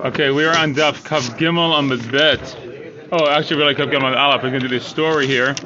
Okay, 0.00 0.30
we 0.30 0.44
are 0.44 0.56
on 0.56 0.76
Daf 0.76 1.02
Kav 1.02 1.36
Gimel 1.36 1.72
on 1.72 1.88
the 1.88 1.96
Bet. 1.96 3.08
Oh, 3.10 3.28
actually, 3.28 3.56
really 3.56 3.74
Kav 3.74 3.90
Gimel 3.90 4.04
on 4.04 4.14
Aleph. 4.14 4.44
We're 4.44 4.50
going 4.50 4.62
to 4.62 4.68
do 4.68 4.78
this 4.78 4.86
story 4.86 5.26
here. 5.26 5.56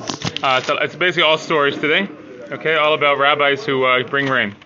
Uh, 0.42 0.62
so 0.62 0.78
it's 0.78 0.96
basically 0.96 1.24
all 1.24 1.36
stories 1.36 1.76
today. 1.76 2.08
Okay, 2.50 2.76
all 2.76 2.94
about 2.94 3.18
rabbis 3.18 3.66
who 3.66 3.84
uh, 3.84 4.02
bring 4.04 4.26
rain. 4.26 4.56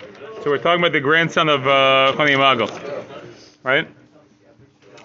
So 0.44 0.50
we're 0.50 0.58
talking 0.58 0.80
about 0.80 0.92
the 0.92 1.00
grandson 1.00 1.48
of 1.48 1.66
uh, 1.66 2.14
Magal, 2.16 2.70
right? 3.64 3.88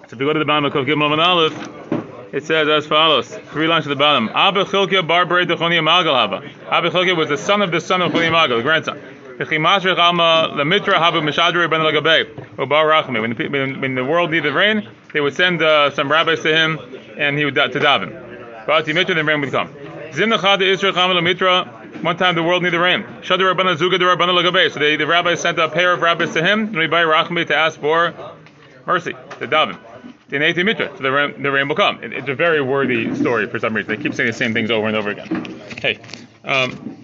So 0.06 0.12
if 0.12 0.18
we 0.20 0.26
go 0.26 0.32
to 0.32 0.38
the 0.38 0.44
bottom 0.44 0.64
of 0.66 0.72
Kav 0.72 0.86
Gimel 0.86 1.10
on 1.10 1.18
Aleph, 1.18 2.32
it 2.32 2.44
says 2.44 2.68
as 2.68 2.86
follows: 2.86 3.36
three 3.50 3.66
lines 3.66 3.84
at 3.86 3.90
the 3.90 3.96
bottom. 3.96 4.30
Abba 4.32 4.66
Chilkia 4.66 5.04
bar 5.04 5.26
Bered 5.26 5.48
Choni 5.48 5.80
Magal 5.82 6.14
Haba. 6.14 6.48
Abba 6.70 6.90
Chilkia 6.90 7.16
was 7.16 7.28
the 7.28 7.36
son 7.36 7.62
of 7.62 7.72
the 7.72 7.80
son 7.80 8.00
of 8.00 8.12
Choni 8.12 8.30
Magal, 8.30 8.58
the 8.58 8.62
grandson. 8.62 9.00
When 12.56 13.34
the, 13.34 13.48
when, 13.48 13.80
when 13.80 13.94
the 13.94 14.04
world 14.04 14.30
needed 14.30 14.52
rain, 14.54 14.88
they 15.12 15.20
would 15.20 15.34
send 15.34 15.62
uh, 15.62 15.90
some 15.90 16.10
rabbis 16.10 16.40
to 16.42 16.54
him, 16.54 16.78
and 17.16 17.38
he 17.38 17.44
would 17.44 17.54
to 17.54 17.68
daven. 17.68 18.66
But 18.66 18.84
the 18.84 18.92
mitra, 18.92 19.14
the 19.14 19.24
rain 19.24 19.40
would 19.40 19.50
come. 19.50 19.68
One 22.02 22.16
time 22.16 22.34
the 22.34 22.42
world 22.42 22.62
needed 22.62 22.78
rain. 22.78 23.04
So 23.22 23.36
the, 23.36 24.96
the 24.98 25.06
rabbis 25.06 25.40
sent 25.40 25.58
a 25.58 25.68
pair 25.68 25.92
of 25.92 26.02
rabbis 26.02 26.32
to 26.34 26.42
him, 26.42 26.72
Rabbi 26.72 27.02
Rachmi, 27.02 27.46
to 27.46 27.54
ask 27.54 27.78
for 27.80 28.14
mercy, 28.86 29.12
to 29.12 29.48
daven. 29.48 29.78
So 30.30 30.38
the 31.02 31.12
rain, 31.12 31.42
the 31.42 31.50
rain 31.50 31.68
will 31.68 31.76
come. 31.76 32.02
It, 32.02 32.12
it's 32.12 32.28
a 32.28 32.34
very 32.34 32.60
worthy 32.62 33.14
story 33.14 33.46
for 33.46 33.58
some 33.58 33.74
reason. 33.74 33.94
They 33.94 34.02
keep 34.02 34.14
saying 34.14 34.28
the 34.28 34.32
same 34.32 34.52
things 34.52 34.70
over 34.70 34.88
and 34.88 34.96
over 34.96 35.10
again. 35.10 35.60
Hey. 35.80 35.98
Um, 36.44 37.01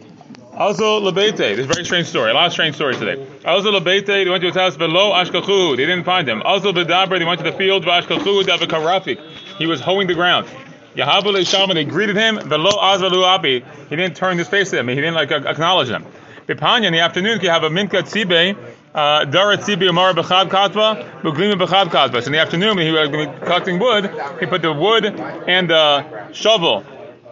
also, 0.58 1.00
Lebete, 1.00 1.36
this 1.36 1.60
is 1.60 1.64
a 1.66 1.68
very 1.68 1.84
strange 1.84 2.08
story. 2.08 2.32
A 2.32 2.34
lot 2.34 2.46
of 2.46 2.52
strange 2.52 2.74
stories 2.74 2.98
today. 2.98 3.24
Also, 3.44 3.70
Lebete, 3.70 4.06
they 4.06 4.28
went 4.28 4.40
to 4.40 4.48
his 4.48 4.56
house 4.56 4.76
below 4.76 5.12
Ashkachu. 5.12 5.76
They 5.76 5.86
didn't 5.86 6.02
find 6.02 6.28
him. 6.28 6.42
Also, 6.42 6.72
Bedaber, 6.72 7.16
they 7.16 7.24
went 7.24 7.38
to 7.38 7.48
the 7.48 7.56
field 7.56 7.84
Ashkachu. 7.84 9.18
He 9.56 9.66
was 9.66 9.80
hoeing 9.80 10.08
the 10.08 10.14
ground. 10.14 10.48
Yahabule 10.96 11.42
Shalma, 11.42 11.74
they 11.74 11.84
greeted 11.84 12.16
him. 12.16 12.48
Below 12.48 12.72
Azvalu 12.72 13.24
Api. 13.24 13.64
He 13.88 13.94
didn't 13.94 14.16
turn 14.16 14.36
his 14.36 14.48
face 14.48 14.70
to 14.70 14.76
them. 14.76 14.88
He 14.88 14.96
didn't 14.96 15.14
like 15.14 15.30
acknowledge 15.30 15.90
them. 15.90 16.04
Bipanya, 16.48 16.86
in 16.86 16.92
the 16.92 17.00
afternoon, 17.00 17.38
you 17.40 17.50
have 17.50 17.62
a 17.62 17.70
Minka 17.70 18.02
Tzibe, 18.02 18.56
uh, 18.96 19.24
Darat 19.26 19.58
Tzibe 19.58 19.88
Umar 19.88 20.12
Bechad 20.12 20.48
Katva, 20.48 21.20
Buglima 21.20 21.54
Bechad 21.54 21.86
Katva. 21.86 22.20
So 22.20 22.26
in 22.26 22.32
the 22.32 22.38
afternoon, 22.40 22.78
he 22.78 22.90
was 22.90 23.08
collecting 23.44 23.78
wood, 23.78 24.10
he 24.40 24.46
put 24.46 24.62
the 24.62 24.72
wood 24.72 25.04
and 25.04 25.70
the 25.70 26.32
shovel 26.32 26.84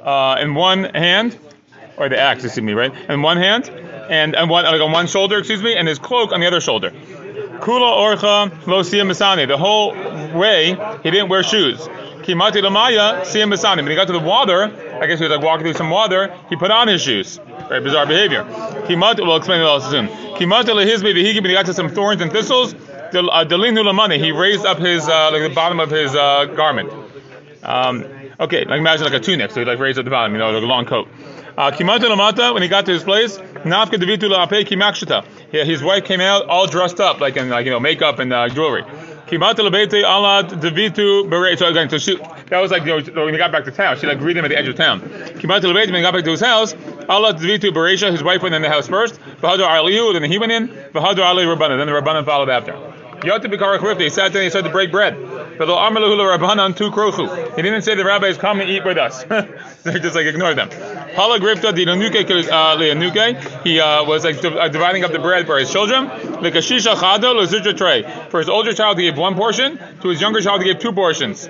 uh, 0.05 0.39
in 0.41 0.55
one 0.55 0.85
hand 0.85 1.37
or 1.97 2.09
the 2.09 2.19
axe, 2.19 2.45
excuse 2.45 2.65
me, 2.65 2.73
right? 2.73 2.93
In 3.09 3.23
one 3.23 3.37
hand, 3.37 3.69
and, 3.69 4.35
and 4.37 4.51
one 4.51 4.65
like 4.65 4.81
on 4.81 4.93
one 4.93 5.07
shoulder, 5.07 5.39
excuse 5.39 5.63
me, 5.63 5.77
and 5.77 5.89
his 5.89 5.99
cloak 5.99 6.33
on 6.33 6.41
the 6.41 6.47
other 6.47 6.61
shoulder. 6.61 6.91
Kula 6.91 8.19
orcha 8.19 8.67
lo 8.67 8.83
masani. 8.83 9.49
The 9.49 9.57
whole 9.57 9.93
way 10.39 10.77
he 11.03 11.11
didn't 11.11 11.29
wear 11.29 11.43
shoes. 11.43 11.79
Kimati 11.79 12.63
lamaya 12.63 13.23
siyam 13.23 13.53
masani. 13.53 13.79
When 13.79 13.89
he 13.89 13.95
got 13.95 14.07
to 14.09 14.13
the 14.13 14.21
water, 14.21 14.65
I 15.01 15.07
guess 15.07 15.19
he 15.19 15.25
was 15.25 15.31
like 15.31 15.43
walking 15.43 15.65
through 15.65 15.75
some 15.75 15.91
water. 15.91 16.35
He 16.49 16.57
put 16.57 16.71
on 16.71 16.89
his 16.89 17.03
shoes. 17.03 17.41
Very 17.69 17.81
bizarre 17.81 18.07
behavior. 18.07 18.45
Kimati, 18.45 19.21
we'll 19.21 19.37
explain 19.37 19.61
it 19.61 19.65
all 19.65 19.81
soon. 19.81 20.09
Kimati 20.09 20.67
lehizbi 20.67 21.15
v'higi. 21.15 21.37
When 21.37 21.47
he 21.47 21.53
got 21.53 21.67
to 21.67 21.75
some 21.75 21.89
thorns 21.89 22.21
and 22.21 22.31
thistles, 22.31 22.75
delinu 22.75 23.83
lamani. 23.85 24.19
He 24.19 24.33
raised 24.33 24.67
up 24.67 24.79
his 24.79 25.09
uh, 25.09 25.31
like 25.33 25.43
the 25.43 25.55
bottom 25.55 25.81
of 25.81 25.91
his 25.91 26.15
uh, 26.15 26.47
garment. 26.57 26.93
Um, 27.63 28.05
okay, 28.39 28.65
like 28.65 28.79
imagine 28.79 29.05
like 29.05 29.15
a 29.15 29.21
tunic, 29.21 29.51
so 29.51 29.61
he 29.61 29.67
like 29.67 29.79
raised 29.79 29.99
up 29.99 30.05
the 30.05 30.11
bottom, 30.11 30.33
you 30.33 30.39
know, 30.39 30.51
like 30.51 30.63
a 30.63 30.67
long 30.67 30.85
coat. 30.85 31.09
Uh, 31.57 31.71
Kimata 31.71 32.01
Lamata, 32.01 32.53
when 32.53 32.63
he 32.63 32.69
got 32.69 32.85
to 32.85 32.93
his 32.93 33.03
place, 33.03 33.39
Nafka 33.39 33.97
La'ape 33.97 34.67
Kimakshita. 34.67 35.25
His 35.65 35.83
wife 35.83 36.05
came 36.05 36.21
out 36.21 36.47
all 36.49 36.67
dressed 36.67 37.01
up, 37.01 37.21
like 37.21 37.39
in 37.39 37.49
like 37.49 37.65
you 37.65 37.71
know 37.71 37.81
makeup 37.81 38.19
and 38.19 38.31
uh, 38.31 38.49
jewelry. 38.51 38.83
Kimata 38.83 39.67
Labete 39.67 40.03
Ala 40.05 40.45
Devitu. 40.45 41.59
So 41.59 41.67
again, 41.69 41.89
so 41.89 41.97
she 41.97 42.17
that 42.17 42.61
was 42.61 42.71
like 42.71 42.85
you 42.85 43.01
know, 43.13 43.25
when 43.25 43.33
he 43.33 43.39
got 43.39 43.53
back 43.53 43.65
to 43.65 43.71
town, 43.71 43.99
she 43.99 44.07
like 44.07 44.19
greeted 44.19 44.41
him 44.41 44.45
at 44.45 44.49
the 44.49 44.59
edge 44.59 44.69
of 44.69 44.77
town. 44.77 45.01
Kimata 45.01 45.63
Labete 45.63 45.87
when 45.87 45.95
he 45.95 46.03
got 46.03 46.13
back 46.13 46.25
to 46.25 46.31
his 46.31 46.41
house, 46.41 46.75
Allah 47.09 47.33
Devitu 47.33 47.73
Beresha, 47.73 48.13
his 48.13 48.23
wife 48.23 48.43
went 48.43 48.55
in 48.55 48.61
the 48.61 48.69
house 48.69 48.87
first. 48.87 49.19
Bahadu 49.41 49.67
Aliyu, 49.67 50.13
then 50.13 50.31
he 50.31 50.39
went 50.39 50.53
in. 50.53 50.69
Bahadu 50.69 51.25
Ali 51.25 51.45
Rabbanan, 51.45 51.79
then 51.79 51.87
the 51.87 51.93
Rabbanan 51.95 52.27
followed 52.27 52.51
after. 52.51 52.73
Yata 53.21 53.47
Bikara 53.47 54.01
He 54.01 54.11
sat 54.11 54.33
there 54.33 54.43
and 54.43 54.47
he 54.47 54.51
started 54.51 54.69
to 54.69 54.73
break 54.73 54.93
bread. 54.93 55.15
He 55.57 55.63
didn't 57.63 57.83
say 57.83 57.95
the 57.95 58.05
rabbis 58.05 58.37
come 58.37 58.61
and 58.61 58.69
eat 58.69 58.85
with 58.85 58.99
us. 58.99 59.25
they 59.85 59.99
just 59.99 60.15
like 60.15 60.27
ignored 60.27 60.59
them. 60.59 60.69
Hala 61.17 61.41
Grifta 61.41 61.73
uh, 62.53 63.63
He 63.65 63.81
uh, 63.81 64.05
was 64.05 64.25
like 64.25 64.45
uh, 64.45 64.69
dividing 64.69 65.03
up 65.03 65.13
the 65.13 65.19
bread 65.19 65.47
for 65.47 65.59
his 65.59 65.73
children. 65.73 66.09
Lekashisha 66.09 66.95
chado 66.95 67.35
lezutra 67.35 67.77
tray. 67.77 68.03
For 68.31 68.41
his 68.41 68.51
older 68.51 68.75
child, 68.75 68.99
he 68.99 69.05
gave 69.07 69.17
one 69.17 69.35
portion. 69.35 69.79
To 70.03 70.09
his 70.09 70.21
younger 70.21 70.43
child, 70.43 70.63
he 70.63 70.73
gave 70.73 70.81
two 70.81 70.93
portions. 70.93 71.49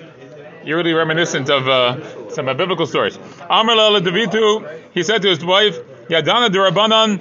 You're 0.64 0.76
really 0.76 0.94
reminiscent 0.94 1.50
of 1.50 1.66
uh, 1.66 2.30
some 2.30 2.48
uh, 2.48 2.54
biblical 2.54 2.86
stories. 2.86 3.18
Amr 3.50 3.74
Davitu, 3.74 4.92
he 4.94 5.02
said 5.02 5.22
to 5.22 5.28
his 5.28 5.44
wife, 5.44 5.78
Yadana 6.08 6.48
Durabanan 6.48 7.20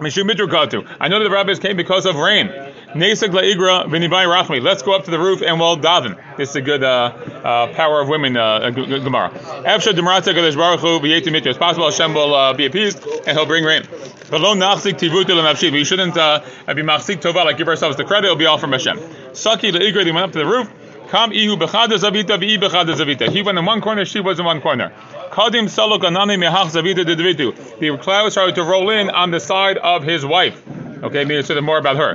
I 0.00 1.08
know 1.08 1.18
that 1.18 1.24
the 1.24 1.30
rabbis 1.30 1.58
came 1.58 1.76
because 1.76 2.06
of 2.06 2.14
rain. 2.16 2.46
Nesek 2.94 3.28
laigra 3.28 3.84
v'nivai 3.84 4.24
rachmi. 4.24 4.62
Let's 4.62 4.82
go 4.82 4.94
up 4.94 5.04
to 5.04 5.10
the 5.10 5.18
roof 5.18 5.42
and 5.42 5.60
we'll 5.60 5.76
daven. 5.76 6.16
This 6.38 6.50
is 6.50 6.56
a 6.56 6.62
good 6.62 6.82
uh, 6.82 7.12
uh, 7.44 7.66
power 7.74 8.00
of 8.00 8.08
women 8.08 8.34
uh, 8.34 8.70
gemara. 8.70 9.28
Efsha 9.28 9.92
demrata 9.92 10.32
kadosh 10.32 10.56
baruch 10.56 10.80
hu 10.80 10.98
v'yetim 10.98 11.32
mitra. 11.32 11.50
It's 11.50 11.58
possible 11.58 11.84
Hashem 11.84 12.14
will 12.14 12.34
uh, 12.34 12.54
be 12.54 12.64
appeased 12.64 13.06
and 13.26 13.36
He'll 13.36 13.44
bring 13.44 13.64
rain. 13.64 13.82
V'lo 13.82 14.56
nachzik 14.56 14.94
tivutu 14.98 15.36
l'nafshi. 15.36 15.70
We 15.70 15.84
shouldn't 15.84 16.16
uh, 16.16 16.40
be 16.68 16.80
machzik 16.80 17.20
tova 17.20 17.44
like 17.44 17.58
give 17.58 17.68
ourselves 17.68 17.98
the 17.98 18.04
credit. 18.04 18.28
It'll 18.28 18.36
be 18.36 18.46
all 18.46 18.56
from 18.56 18.72
Hashem. 18.72 18.98
Saki 19.34 19.70
laigra. 19.70 20.04
They 20.04 20.12
went 20.12 20.24
up 20.24 20.32
to 20.32 20.38
the 20.38 20.46
roof. 20.46 20.70
Kam 21.10 21.32
ihu 21.32 21.58
bechada 21.58 21.98
zavita 21.98 22.38
v'i 22.38 22.56
bechada 22.56 22.94
zavita. 22.94 23.30
He 23.30 23.42
went 23.42 23.58
in 23.58 23.66
one 23.66 23.82
corner. 23.82 24.06
She 24.06 24.20
was 24.20 24.38
in 24.40 24.46
one 24.46 24.62
corner. 24.62 24.94
Kadim 25.30 25.68
salok 25.68 26.00
anani 26.00 26.38
mehach 26.42 26.70
zavita 26.70 27.04
dedvitu. 27.04 27.78
The 27.80 27.98
clouds 27.98 28.32
started 28.32 28.54
to 28.54 28.62
roll 28.62 28.88
in 28.88 29.10
on 29.10 29.30
the 29.30 29.40
side 29.40 29.76
of 29.76 30.04
his 30.04 30.24
wife. 30.24 30.62
Okay, 31.02 31.24
maybe 31.24 31.36
it's 31.36 31.50
more 31.60 31.78
about 31.78 31.96
her. 31.96 32.14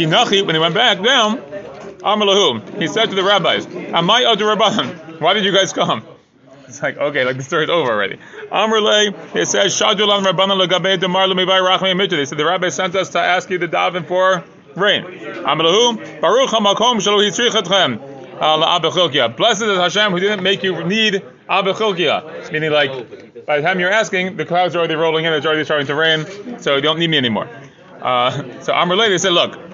Kinachi, 0.00 0.46
when 0.46 0.54
he 0.54 0.60
went 0.60 0.74
back 0.74 1.02
down, 1.02 1.36
Amalahu, 2.00 2.80
he 2.80 2.86
said 2.86 3.10
to 3.10 3.14
the 3.14 3.22
rabbis, 3.22 3.66
Amai 3.66 4.34
Rabban, 4.34 5.20
why 5.20 5.34
did 5.34 5.44
you 5.44 5.52
guys 5.52 5.74
come? 5.74 6.02
It's 6.66 6.82
like, 6.82 6.96
okay, 6.96 7.26
like 7.26 7.36
the 7.36 7.42
story's 7.42 7.68
over 7.68 7.90
already. 7.90 8.18
Amrle, 8.50 9.36
it 9.36 9.46
says, 9.46 9.78
Shadulan 9.78 10.24
Rabbanan 10.24 10.66
Lagabe 10.66 10.98
Demar 10.98 11.26
Lumivai 11.26 11.60
Rachmi 11.60 11.94
Mitri. 11.94 12.16
They 12.16 12.24
said 12.24 12.38
the 12.38 12.46
rabbi 12.46 12.70
sent 12.70 12.94
us 12.94 13.10
to 13.10 13.18
ask 13.18 13.50
you 13.50 13.58
to 13.58 13.68
daven 13.68 14.06
for 14.06 14.42
rain. 14.74 15.04
Amalahu, 15.04 16.20
Baruch 16.22 16.48
HaMakom 16.48 17.00
Shalu 17.00 17.28
Hitzrichatchem. 17.28 17.98
Blessed 19.36 19.62
is 19.62 19.76
Hashem 19.76 20.12
who 20.12 20.20
didn't 20.20 20.42
make 20.42 20.62
you 20.62 20.82
need 20.84 21.22
Abechilkia. 21.46 22.50
Meaning, 22.50 22.70
like, 22.70 23.44
by 23.44 23.58
the 23.58 23.62
time 23.62 23.80
you're 23.80 23.92
asking, 23.92 24.38
the 24.38 24.46
clouds 24.46 24.74
are 24.74 24.78
already 24.78 24.94
rolling 24.94 25.26
in, 25.26 25.34
it's 25.34 25.44
already 25.44 25.64
starting 25.64 25.86
to 25.88 25.94
rain, 25.94 26.58
so 26.58 26.76
you 26.76 26.80
don't 26.80 26.98
need 26.98 27.10
me 27.10 27.18
anymore. 27.18 27.50
Uh, 28.00 28.62
so 28.62 28.72
Amr 28.72 28.96
they 28.96 29.18
said, 29.18 29.32
look, 29.32 29.69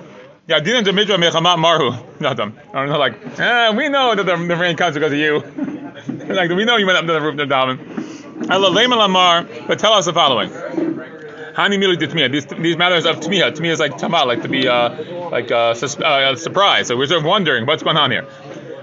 yeah, 0.47 0.61
didn't 0.61 0.85
the 0.85 0.93
marhu. 0.93 2.21
Nothing. 2.21 2.57
I 2.73 2.87
don't 2.87 2.99
like, 2.99 3.39
eh, 3.39 3.71
we 3.75 3.89
know 3.89 4.15
that 4.15 4.25
the, 4.25 4.37
the 4.37 4.57
rain 4.57 4.77
comes 4.77 4.95
because 4.95 5.13
of 5.13 5.19
you. 5.19 5.41
like, 6.35 6.51
we 6.51 6.65
know 6.65 6.77
you 6.77 6.87
went 6.87 6.99
up 6.99 7.07
to 7.07 7.13
the 7.13 7.21
roof 7.21 7.39
of 7.39 7.49
Daven. 7.49 8.51
Allah 8.51 9.47
but 9.67 9.79
tell 9.79 9.95
us 9.95 10.05
the 10.05 10.13
following. 10.13 10.51
Hani 10.51 11.79
mili 11.79 11.97
tmiya. 11.97 12.31
These 12.31 12.47
these 12.47 12.77
matters 12.77 13.07
of 13.07 13.17
tmiya. 13.17 13.51
Tmiya 13.51 13.71
is 13.73 13.81
like 13.81 13.97
tama, 13.97 14.25
like 14.27 14.43
to 14.43 14.49
be 14.49 14.69
uh, 14.69 15.31
like 15.31 15.51
uh, 15.51 15.73
sus- 15.73 15.99
uh, 15.99 16.37
surprised. 16.37 16.89
So 16.89 16.97
we're 16.99 17.07
sort 17.07 17.21
of 17.21 17.27
wondering 17.27 17.65
what's 17.65 17.83
going 17.83 17.97
on 17.97 18.11
here. 18.11 18.27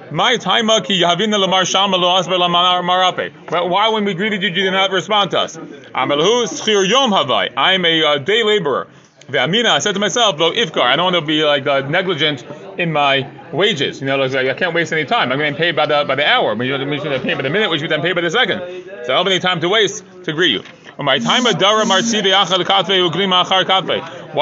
My 0.09 0.37
taima 0.37 0.83
ki 0.83 0.99
yahavina 0.99 1.39
lamar 1.39 1.65
shama 1.65 1.97
lo 1.97 2.09
asber 2.19 2.39
marape. 2.39 3.51
Well, 3.51 3.69
Why, 3.69 3.89
when 3.89 4.05
we 4.05 4.15
greeted 4.15 4.41
you, 4.41 4.49
you 4.49 4.55
did 4.55 4.71
not 4.71 4.89
respond 4.89 5.31
to 5.31 5.39
us? 5.39 5.55
Amalahu 5.55 6.47
schir 6.47 6.89
yom 6.89 7.11
havai. 7.11 7.53
I'm 7.55 7.85
a 7.85 8.03
uh, 8.03 8.17
day 8.17 8.43
laborer. 8.43 8.87
The 9.29 9.39
Amina, 9.39 9.69
I 9.69 9.79
said 9.79 9.93
to 9.93 9.99
myself, 9.99 10.39
"Lo 10.39 10.51
ifkar, 10.51 10.81
I 10.81 10.95
don't 10.95 11.13
want 11.13 11.15
to 11.15 11.21
be 11.25 11.43
like 11.45 11.65
uh, 11.65 11.81
negligent 11.81 12.45
in 12.77 12.91
my 12.91 13.29
wages. 13.51 14.01
You 14.01 14.07
know, 14.07 14.17
like, 14.17 14.35
I 14.35 14.53
can't 14.53 14.73
waste 14.73 14.91
any 14.91 15.05
time. 15.05 15.31
I'm 15.31 15.37
getting 15.37 15.55
paid 15.55 15.75
by 15.75 15.85
the 15.85 16.03
by 16.05 16.15
the 16.15 16.27
hour. 16.27 16.55
We 16.55 16.67
should 16.67 17.11
have 17.11 17.23
paid 17.23 17.35
by 17.35 17.43
the 17.43 17.49
minute. 17.49 17.69
We 17.69 17.79
should 17.79 17.89
then 17.89 18.01
pay 18.01 18.13
by 18.13 18.21
the 18.21 18.31
second. 18.31 18.59
So 18.59 19.13
I 19.13 19.15
don't 19.15 19.17
have 19.17 19.27
any 19.27 19.39
time 19.39 19.61
to 19.61 19.69
waste 19.69 20.03
to 20.25 20.33
greet 20.33 20.51
you. 20.51 20.63
Why 20.95 21.17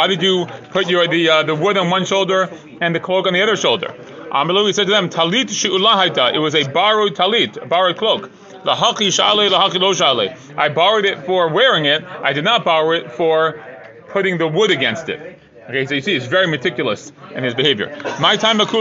did 0.08 0.22
you 0.22 0.46
put 0.72 0.90
your 0.90 1.08
the 1.08 1.30
uh, 1.30 1.44
the 1.44 1.56
wood 1.56 1.78
on 1.78 1.90
one 1.90 2.06
shoulder 2.06 2.50
and 2.82 2.94
the 2.96 3.00
cloak 3.00 3.28
on 3.28 3.34
the 3.34 3.42
other 3.42 3.56
shoulder? 3.56 3.96
Amalu 4.32 4.74
said 4.74 4.86
to 4.86 4.92
them, 4.92 5.10
Talit 5.10 6.34
It 6.34 6.40
was 6.40 6.56
a 6.56 6.68
borrowed 6.70 7.16
talit, 7.16 7.62
a 7.62 7.66
borrowed 7.66 7.98
cloak. 7.98 8.32
Lahaki 8.64 9.12
shale, 9.12 9.50
lahaki 9.50 9.80
lo 9.80 9.94
shale. 9.94 10.34
I 10.58 10.70
borrowed 10.70 11.06
it 11.06 11.26
for 11.26 11.50
wearing 11.50 11.86
it. 11.86 12.04
I 12.04 12.34
did 12.34 12.44
not 12.44 12.64
borrow 12.64 12.92
it 12.92 13.12
for 13.12 13.60
putting 14.12 14.38
the 14.38 14.48
wood 14.48 14.72
against 14.72 15.10
it. 15.10 15.40
Okay, 15.72 15.86
so 15.86 15.94
you 15.94 16.02
see, 16.02 16.14
he's 16.14 16.26
very 16.26 16.48
meticulous 16.48 17.12
in 17.34 17.44
his 17.44 17.54
behavior. 17.54 17.96
My 18.20 18.36
time. 18.36 18.58
How 18.60 18.66
come 18.66 18.80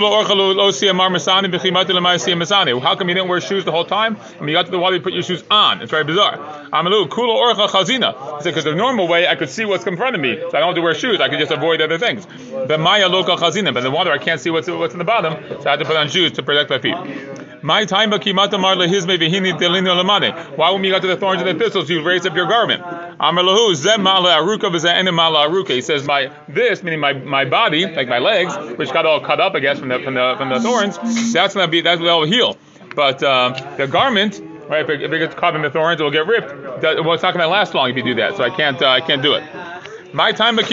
you 3.09 3.15
didn't 3.15 3.29
wear 3.29 3.41
shoes 3.41 3.65
the 3.65 3.71
whole 3.71 3.85
time? 3.85 4.17
When 4.17 4.49
you 4.49 4.55
got 4.55 4.65
to 4.65 4.73
the 4.73 4.79
water, 4.79 4.97
you 4.97 5.03
put 5.03 5.13
your 5.13 5.23
shoes 5.23 5.45
on. 5.51 5.83
It's 5.83 5.91
very 5.91 6.05
bizarre. 6.05 6.39
Amalu 6.73 7.07
kula 7.09 7.55
orcha 7.55 7.69
chazina. 7.69 8.39
He 8.39 8.43
said 8.43 8.51
because 8.51 8.65
the 8.65 8.75
normal 8.75 9.07
way 9.07 9.29
I 9.29 9.37
could 9.37 9.51
see 9.51 9.65
what's 9.67 9.87
in 9.87 9.97
front 9.97 10.17
of 10.17 10.23
me, 10.23 10.37
so 10.41 10.49
I 10.49 10.53
don't 10.53 10.69
have 10.69 10.75
to 10.75 10.81
wear 10.81 10.95
shoes. 10.95 11.21
I 11.21 11.29
could 11.29 11.39
just 11.39 11.53
avoid 11.53 11.81
other 11.81 11.99
things. 11.99 12.27
But 12.51 12.81
maya. 12.81 13.09
But 13.11 13.57
in 13.57 13.65
the 13.65 13.91
water, 13.93 14.11
I 14.11 14.19
can't 14.19 14.41
see 14.41 14.51
what's 14.51 14.69
what's 14.69 14.95
in 14.95 14.99
the 14.99 15.05
bottom, 15.05 15.37
so 15.49 15.67
I 15.67 15.71
had 15.73 15.81
to 15.81 15.85
put 15.85 15.97
on 15.97 16.09
shoes 16.09 16.33
to 16.33 16.43
protect 16.43 16.71
my 16.71 16.79
feet. 16.79 16.97
My 17.63 17.85
time 17.85 18.11
bakimata 18.11 18.59
mar 18.59 18.75
lehizme 18.75 19.19
v'hini 19.19 19.53
delino 19.59 19.95
lamane. 20.03 20.57
Why 20.57 20.71
when 20.71 20.83
you 20.83 20.91
got 20.91 21.03
to 21.03 21.09
the 21.09 21.17
thorns 21.17 21.43
and 21.43 21.49
the 21.49 21.63
thistles, 21.63 21.91
you 21.91 22.03
raise 22.03 22.25
up 22.25 22.35
your 22.35 22.47
garment? 22.47 22.83
Amar 22.83 23.45
lahu 23.45 23.75
zem 23.75 24.03
mala 24.03 24.37
aruka 24.41 24.71
mala 25.13 25.49
aruka. 25.49 25.71
He 25.71 25.83
says 25.83 26.07
my 26.07 26.31
this 26.49 26.83
meaning 26.83 27.01
my, 27.01 27.13
my 27.13 27.45
body, 27.45 27.85
like 27.87 28.09
my 28.09 28.19
legs, 28.19 28.57
which 28.79 28.93
got 28.93 29.05
all 29.05 29.21
cut 29.21 29.41
up, 29.41 29.55
I 29.55 29.61
guess, 29.61 29.79
from 29.79 29.89
the 29.89 29.99
from 29.99 30.15
the 30.15 30.35
from 30.39 30.49
the 30.49 30.61
thorns. 30.61 30.99
That's 31.35 31.55
gonna 31.55 31.69
be 31.69 31.83
that's 31.83 32.01
will 32.01 32.25
heal. 32.25 32.57
But 32.95 33.23
um, 33.23 33.55
the 33.77 33.87
garment, 33.87 34.41
right? 34.69 34.83
If 34.83 34.89
it, 34.91 35.03
if 35.03 35.13
it 35.13 35.19
gets 35.19 35.35
caught 35.35 35.55
in 35.55 35.63
the 35.63 35.71
thorns, 35.71 36.01
it 36.01 36.05
will 36.05 36.11
get 36.11 36.27
ripped. 36.27 36.83
Well, 36.83 37.13
it's 37.13 37.23
not 37.23 37.35
gonna 37.35 37.47
last 37.49 37.75
long 37.75 37.91
if 37.91 37.97
you 37.97 38.03
do 38.03 38.15
that. 38.15 38.37
So 38.37 38.43
I 38.43 38.51
can't 38.51 38.81
uh, 38.81 38.89
I 38.89 39.01
can't 39.03 39.23
do 39.23 39.35
it. 39.35 39.45
My 40.13 40.33
time. 40.33 40.57
Well, 40.57 40.65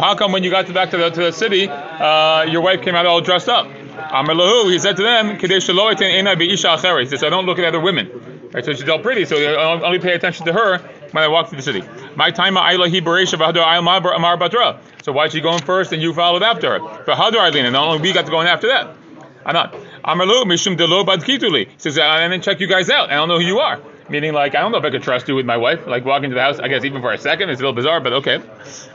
how 0.00 0.14
come 0.16 0.32
when 0.32 0.42
you 0.42 0.50
got 0.50 0.66
to 0.66 0.72
back 0.72 0.90
to 0.90 0.96
the 0.96 1.10
to 1.10 1.20
the 1.20 1.30
city, 1.32 1.68
uh, 1.68 2.42
your 2.48 2.62
wife 2.62 2.82
came 2.82 2.96
out 2.96 3.06
all 3.06 3.20
dressed 3.20 3.48
up? 3.48 3.68
Amar 4.10 4.34
lahu, 4.34 4.70
he 4.70 4.78
said 4.78 4.96
to 4.96 5.02
them, 5.02 5.36
Kadesh 5.38 5.66
He 5.66 7.06
says, 7.06 7.22
I 7.22 7.28
don't 7.28 7.46
look 7.46 7.58
at 7.58 7.64
other 7.64 7.80
women. 7.80 8.50
Right, 8.52 8.64
so 8.64 8.72
she's 8.72 8.88
all 8.88 9.00
pretty, 9.00 9.26
so 9.26 9.36
I 9.36 9.84
only 9.84 9.98
pay 9.98 10.14
attention 10.14 10.46
to 10.46 10.54
her 10.54 10.78
when 10.78 11.22
I 11.22 11.28
walk 11.28 11.48
through 11.48 11.58
the 11.58 11.62
city. 11.62 11.82
My 12.16 12.30
time 12.30 12.54
So 15.02 15.12
why 15.12 15.26
is 15.26 15.32
she 15.32 15.40
going 15.40 15.60
first 15.60 15.92
and 15.92 16.00
you 16.00 16.14
followed 16.14 16.42
after 16.42 16.78
her? 16.78 17.02
But 17.04 17.16
how 17.16 17.30
do 17.30 17.38
I 17.38 17.50
lean? 17.50 17.66
And 17.66 17.76
only 17.76 18.00
we 18.00 18.12
got 18.14 18.24
to 18.24 18.30
go 18.30 18.40
in 18.40 18.46
after 18.46 18.68
that. 18.68 18.96
I'm 19.44 19.54
not. 19.54 19.74
Amalu 20.04 20.44
mishum 20.44 20.76
delo 20.76 21.04
badkituli. 21.04 21.68
He 21.68 21.74
says, 21.78 21.98
I 21.98 22.26
didn't 22.28 22.42
check 22.44 22.60
you 22.60 22.66
guys 22.66 22.88
out. 22.88 23.10
I 23.10 23.14
don't 23.14 23.28
know 23.28 23.38
who 23.38 23.44
you 23.44 23.58
are. 23.58 23.80
Meaning, 24.10 24.32
like, 24.32 24.54
I 24.54 24.60
don't 24.60 24.72
know 24.72 24.78
if 24.78 24.84
I 24.84 24.90
could 24.90 25.02
trust 25.02 25.28
you 25.28 25.34
with 25.34 25.44
my 25.44 25.58
wife. 25.58 25.86
Like, 25.86 26.06
walking 26.06 26.30
to 26.30 26.34
the 26.34 26.40
house, 26.40 26.58
I 26.58 26.68
guess 26.68 26.84
even 26.84 27.02
for 27.02 27.12
a 27.12 27.18
second, 27.18 27.50
it's 27.50 27.60
a 27.60 27.64
little 27.64 27.74
bizarre, 27.74 28.00
but 28.00 28.14
okay. 28.14 28.42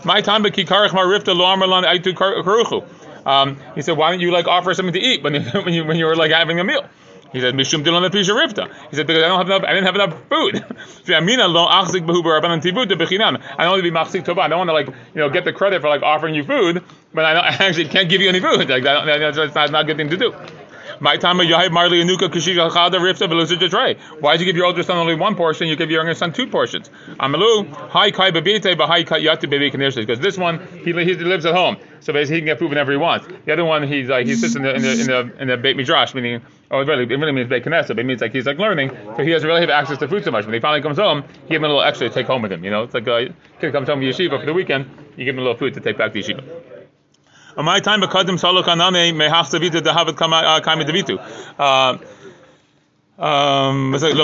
My 0.03 0.21
time, 0.21 0.41
but 0.41 0.53
kikarach 0.53 0.89
marifta 0.89 1.35
lo 1.35 1.45
amarlan 1.45 1.83
aitu 1.83 2.13
karuchu. 2.13 2.83
Um, 3.25 3.57
he 3.75 3.81
said, 3.81 3.97
why 3.97 4.11
don't 4.11 4.19
you 4.19 4.31
like 4.31 4.47
offer 4.47 4.73
something 4.73 4.93
to 4.93 4.99
eat 4.99 5.23
when 5.23 5.43
when 5.65 5.73
you, 5.73 5.85
when 5.85 5.97
you 5.97 6.05
were 6.05 6.15
like 6.15 6.31
having 6.31 6.59
a 6.59 6.63
meal? 6.63 6.85
He 7.33 7.41
said, 7.41 7.55
Mishum 7.55 7.83
dilon 7.83 8.07
rifta. 8.11 8.71
He 8.91 8.95
said, 8.95 9.07
because 9.07 9.23
I 9.23 9.27
don't 9.27 9.39
have 9.39 9.47
enough, 9.47 9.63
I 9.63 9.73
didn't 9.73 9.85
have 9.85 9.95
enough 9.95 10.15
food. 10.29 10.55
I 11.07 11.19
don't 11.19 11.25
want 13.71 13.79
to 13.79 13.81
be 13.81 13.91
machzik. 13.91 14.39
I 14.39 14.47
don't 14.47 14.59
want 14.59 14.69
to 14.69 14.73
like, 14.73 14.87
you 14.87 14.93
know, 15.15 15.29
get 15.29 15.43
the 15.43 15.51
credit 15.51 15.81
for 15.81 15.89
like 15.89 16.03
offering 16.03 16.35
you 16.35 16.43
food, 16.43 16.83
but 17.11 17.25
I, 17.25 17.33
I 17.39 17.49
actually 17.49 17.87
can't 17.87 18.07
give 18.07 18.21
you 18.21 18.29
any 18.29 18.39
food. 18.39 18.69
Like, 18.69 18.83
that, 18.83 19.05
that's 19.05 19.55
not, 19.55 19.71
not 19.71 19.81
a 19.81 19.85
good 19.85 19.97
thing 19.97 20.11
to 20.11 20.17
do. 20.17 20.35
My 21.00 21.18
time 21.18 21.40
of 21.40 21.48
Yahib 21.48 21.72
Marley 21.72 22.04
Anuka 22.04 22.30
Kishika 22.30 22.69
Rifta 22.69 23.28
Veluzija. 23.28 24.00
Why 24.19 24.34
did 24.34 24.42
you 24.42 24.45
give 24.45 24.56
your 24.56 24.66
older 24.66 24.84
son 24.84 24.98
only 24.98 25.16
one 25.16 25.36
portion? 25.36 25.68
You 25.68 25.75
give 25.75 25.90
your 25.90 26.01
younger 26.01 26.13
son 26.13 26.34
two 26.34 26.48
portions. 26.48 26.90
Amalu, 27.19 27.68
Hai 27.90 28.12
Kai 28.12 28.31
Babite, 28.31 28.75
Bahai 28.75 29.06
Kai 29.06 29.22
Yati 29.22 29.50
Baby 29.50 29.69
Because 29.69 30.19
this 30.19 30.38
one, 30.38 30.66
he, 30.84 30.92
he 30.92 31.16
lives 31.16 31.45
at 31.45 31.56
home. 31.56 31.78
So 32.00 32.12
basically 32.13 32.36
he 32.36 32.42
can 32.42 32.45
get 32.48 32.60
food 32.60 32.69
whenever 32.69 32.92
he 32.92 32.98
wants. 32.98 33.28
The 33.45 33.54
other 33.54 33.66
one, 33.66 33.84
he's 33.88 34.10
like, 34.10 34.28
he 34.28 34.36
sits 34.36 34.56
in 34.56 34.63
the, 34.63 34.75
in 34.75 34.81
the, 34.81 34.92
in 34.92 35.07
the, 35.07 35.42
in 35.42 35.48
the 35.48 35.57
Beit 35.57 35.78
Midrash, 35.78 36.13
meaning, 36.13 36.42
oh, 36.69 36.81
it 36.81 36.88
really, 36.88 37.04
it 37.04 37.18
really 37.18 37.31
means 37.31 37.50
Beit 37.50 37.63
Knesset, 37.63 37.88
but 37.90 38.00
it 38.00 38.06
means 38.06 38.22
like 38.22 38.34
he's 38.34 38.45
like 38.45 38.57
learning, 38.57 38.90
so 38.90 39.24
he 39.24 39.31
doesn't 39.31 39.48
really 39.48 39.62
have 39.62 39.69
access 39.69 39.98
to 40.00 40.07
food 40.07 40.24
so 40.24 40.31
much. 40.31 40.45
When 40.45 40.54
he 40.54 40.60
finally 40.60 40.81
comes 40.81 40.98
home, 40.98 41.24
you 41.44 41.50
give 41.50 41.57
him 41.57 41.66
a 41.66 41.68
little 41.68 41.84
extra 41.84 42.10
to 42.10 42.13
take 42.13 42.28
home 42.28 42.42
with 42.42 42.51
him, 42.51 42.63
you 42.63 42.72
know? 42.72 42.84
It's 42.84 42.94
like 42.94 43.07
a 43.07 43.34
kid 43.60 43.72
comes 43.72 43.88
home 43.88 44.00
from 44.00 44.01
yeshiva 44.01 44.40
for 44.40 44.45
the 44.45 44.54
weekend, 44.54 44.90
you 45.16 45.25
give 45.25 45.36
him 45.36 45.40
a 45.40 45.44
little 45.44 45.57
food 45.57 45.74
to 45.75 45.80
take 45.80 45.98
back 45.98 46.12
to 46.13 46.19
yeshiva. 46.19 46.72
On 47.55 47.65
my 47.65 47.79
time, 47.79 48.01
bekadim 48.01 48.39
salo 48.39 48.63
kanane 48.63 49.13
mehach 49.13 49.50
davita 49.51 49.81
dehavet 49.81 50.15
kaimi 50.15 50.85
davitu. 50.85 51.19
Um, 53.19 53.94
he 53.94 54.00
said, 54.00 54.17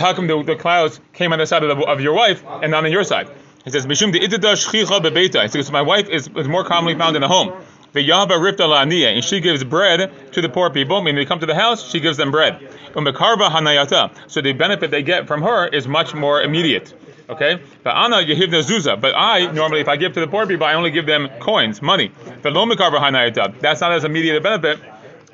how 0.00 0.14
come 0.14 0.28
the, 0.28 0.42
the 0.46 0.54
clouds 0.54 1.00
came 1.12 1.32
on 1.32 1.40
the 1.40 1.46
side 1.46 1.64
of, 1.64 1.76
the, 1.76 1.84
of 1.84 2.00
your 2.00 2.14
wife 2.14 2.44
and 2.46 2.70
not 2.70 2.84
on 2.84 2.92
your 2.92 3.02
side? 3.02 3.28
He 3.64 3.70
says, 3.70 3.86
Mishum 3.86 4.12
de 4.12 5.72
my 5.72 5.82
wife 5.82 6.08
is, 6.08 6.28
is 6.28 6.46
more 6.46 6.62
commonly 6.62 6.96
found 6.96 7.16
in 7.16 7.22
the 7.22 7.28
home. 7.28 7.52
The 7.92 8.06
Yahba 8.06 8.38
rifta 8.38 8.58
la'aniya, 8.58 9.14
and 9.14 9.24
she 9.24 9.40
gives 9.40 9.64
bread 9.64 10.12
to 10.32 10.40
the 10.40 10.48
poor 10.48 10.70
people. 10.70 11.02
When 11.02 11.16
they 11.16 11.24
come 11.24 11.40
to 11.40 11.46
the 11.46 11.56
house, 11.56 11.90
she 11.90 11.98
gives 11.98 12.16
them 12.16 12.30
bread. 12.30 12.60
Umekarva 12.92 13.50
hanayata. 13.50 14.30
So 14.30 14.40
the 14.40 14.52
benefit 14.52 14.92
they 14.92 15.02
get 15.02 15.26
from 15.26 15.42
her 15.42 15.66
is 15.66 15.88
much 15.88 16.14
more 16.14 16.40
immediate. 16.40 16.94
Okay? 17.28 17.60
But 17.82 17.96
Anna 17.96 18.16
Yehivna 18.16 18.62
Zuza. 18.62 19.00
But 19.00 19.14
I, 19.16 19.50
normally, 19.52 19.80
if 19.80 19.88
I 19.88 19.96
give 19.96 20.12
to 20.14 20.20
the 20.20 20.28
poor 20.28 20.46
people, 20.46 20.66
I 20.66 20.74
only 20.74 20.90
give 20.90 21.06
them 21.06 21.28
coins, 21.40 21.82
money. 21.82 22.12
But 22.42 22.54
That's 22.54 23.80
not 23.80 23.92
as 23.92 24.04
immediate 24.04 24.36
a 24.36 24.40
benefit 24.40 24.78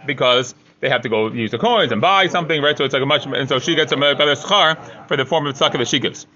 because 0.06 0.54
they 0.82 0.88
have 0.88 1.02
to 1.02 1.08
go 1.08 1.28
use 1.28 1.52
the 1.52 1.58
coins 1.58 1.92
and 1.92 2.00
buy 2.00 2.26
something, 2.26 2.60
right? 2.60 2.76
So 2.76 2.84
it's 2.84 2.92
like 2.92 3.04
a 3.04 3.06
much, 3.06 3.24
and 3.24 3.48
so 3.48 3.60
she 3.60 3.76
gets 3.76 3.92
a 3.92 3.96
better 3.96 4.34
schar 4.34 5.06
for 5.06 5.16
the 5.16 5.24
form 5.24 5.46
of 5.46 5.54
tzedakah 5.54 5.78
that 5.78 5.86
she 5.88 6.00
gives. 6.00 6.26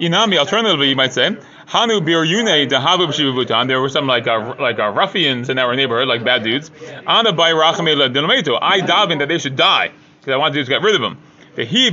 Inami, 0.00 0.38
alternatively, 0.38 0.90
you 0.90 0.96
might 0.96 1.12
say, 1.12 1.36
Hanu 1.66 2.00
biryune 2.00 2.68
dehavu 2.68 3.08
b'shivutan. 3.08 3.66
There 3.66 3.80
were 3.80 3.88
some 3.88 4.06
like 4.06 4.28
uh, 4.28 4.54
like 4.60 4.78
uh, 4.78 4.90
ruffians 4.90 5.48
in 5.48 5.58
our 5.58 5.74
neighborhood, 5.74 6.06
like 6.06 6.22
bad 6.22 6.44
dudes. 6.44 6.70
Ana 7.04 7.32
by 7.32 7.50
rachame 7.50 8.58
I 8.62 8.80
daven 8.80 9.18
that 9.18 9.26
they 9.28 9.38
should 9.38 9.56
die 9.56 9.90
because 10.20 10.32
I 10.32 10.36
want 10.36 10.54
to 10.54 10.64
get 10.64 10.82
rid 10.82 10.94
of 10.94 11.00
them. 11.00 11.18
He 11.64 11.88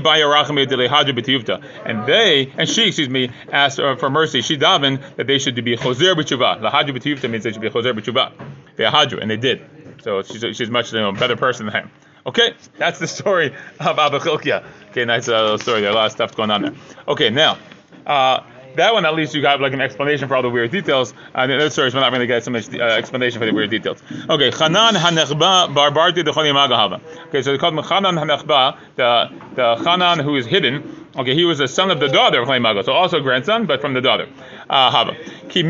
and 1.85 2.05
they 2.05 2.51
and 2.57 2.67
she, 2.67 2.87
excuse 2.87 3.09
me, 3.09 3.29
asked 3.51 3.79
uh, 3.79 3.95
for 3.95 4.09
mercy. 4.09 4.41
She 4.41 4.57
davened 4.57 5.15
that 5.15 5.27
they 5.27 5.39
should 5.39 5.55
be 5.55 5.77
choser 5.77 6.13
b'tshuva. 6.15 6.61
Lahadru 6.61 6.97
b'tiyuvta 6.97 7.29
means 7.29 7.43
they 7.43 7.51
should 7.51 7.61
be 7.61 7.69
choser 7.69 7.93
b'tshuva. 7.93 8.31
They 8.75 8.85
and 9.21 9.31
they 9.31 9.37
did. 9.37 9.65
So 10.01 10.21
she's, 10.21 10.57
she's 10.57 10.69
much 10.69 10.91
you 10.91 10.99
know, 10.99 11.11
better 11.13 11.37
person 11.37 11.67
than 11.67 11.75
him. 11.75 11.91
Okay, 12.25 12.55
that's 12.77 12.99
the 12.99 13.07
story 13.07 13.47
of 13.79 13.99
Abba 13.99 14.19
Chilkia. 14.19 14.65
Okay, 14.91 15.05
nice 15.05 15.27
uh, 15.27 15.41
little 15.41 15.57
story. 15.57 15.81
There 15.81 15.91
a 15.91 15.95
lot 15.95 16.07
of 16.07 16.11
stuff 16.11 16.35
going 16.35 16.51
on 16.51 16.61
there. 16.61 16.73
Okay, 17.07 17.29
now. 17.29 17.57
Uh, 18.05 18.43
that 18.75 18.93
one 18.93 19.05
at 19.05 19.15
least 19.15 19.33
you 19.33 19.41
got 19.41 19.59
like 19.61 19.73
an 19.73 19.81
explanation 19.81 20.27
for 20.27 20.35
all 20.35 20.41
the 20.41 20.49
weird 20.49 20.71
details. 20.71 21.13
Uh, 21.33 21.47
the 21.47 21.55
other 21.55 21.69
stories 21.69 21.93
we're 21.93 22.01
not 22.01 22.09
going 22.09 22.21
to 22.21 22.27
get 22.27 22.43
so 22.43 22.51
much 22.51 22.73
uh, 22.73 22.81
explanation 22.83 23.39
for 23.39 23.45
the 23.45 23.53
weird 23.53 23.69
details. 23.69 24.01
Okay, 24.29 24.49
Chanan 24.51 24.93
Hanechba 24.93 25.73
Barbarti 25.73 26.23
the 26.23 26.31
Magahava. 26.31 27.01
Okay, 27.27 27.41
so 27.41 27.51
they 27.51 27.57
called 27.57 27.73
him 27.73 27.83
Chanan 27.83 28.17
Hanechba, 28.21 28.77
the 28.95 29.29
the 29.55 29.75
Chanan 29.83 30.21
who 30.23 30.35
is 30.35 30.45
hidden. 30.45 31.03
Okay, 31.15 31.35
he 31.35 31.45
was 31.45 31.59
the 31.59 31.67
son 31.67 31.91
of 31.91 31.99
the 31.99 32.07
daughter 32.07 32.41
of 32.41 32.47
Chaymaga, 32.47 32.83
so 32.83 32.91
also 32.91 33.19
grandson, 33.19 33.67
but 33.67 33.81
from 33.81 33.93
the 33.93 34.01
daughter. 34.01 34.27
Uh, 34.67 34.89
Hava. 34.89 35.15
When 35.53 35.69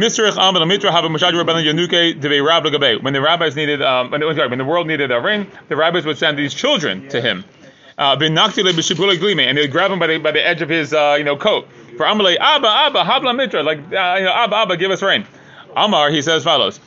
the 3.14 3.22
rabbis 3.22 3.56
needed, 3.58 3.82
um, 3.82 4.12
when, 4.12 4.22
sorry, 4.22 4.48
when 4.48 4.58
the 4.58 4.64
world 4.64 4.88
needed 4.88 5.12
a 5.12 5.20
ring, 5.20 5.48
the 5.68 5.76
rabbis 5.76 6.06
would 6.06 6.18
send 6.18 6.38
these 6.40 6.54
children 6.54 7.10
to 7.10 7.20
him. 7.20 7.44
Uh, 7.98 8.18
and 8.20 9.58
they 9.58 9.68
grab 9.68 9.92
him 9.92 10.00
by 10.00 10.08
the, 10.08 10.18
by 10.18 10.32
the 10.32 10.46
edge 10.46 10.62
of 10.62 10.70
his 10.70 10.94
uh, 10.94 11.16
you 11.18 11.24
know 11.24 11.38
coat. 11.38 11.68
For 11.98 12.06
Amalei, 12.06 12.38
Abba, 12.40 12.68
Abba, 12.68 13.04
Habla 13.04 13.34
Mitra, 13.36 13.62
like, 13.62 13.78
uh, 13.78 14.16
you 14.18 14.26
know, 14.26 14.34
Abba, 14.34 14.56
Abba, 14.56 14.78
give 14.78 14.90
us 14.90 15.04
rain. 15.04 15.28
Amar, 15.76 16.10
he 16.10 16.22
says 16.24 16.44
follows. 16.44 16.80